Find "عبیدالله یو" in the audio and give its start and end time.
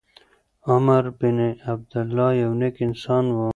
1.71-2.51